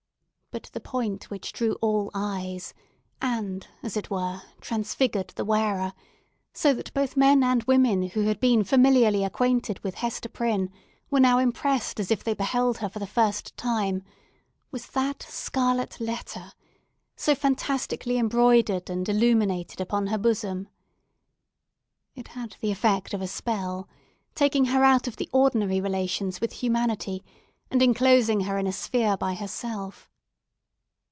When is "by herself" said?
29.15-30.09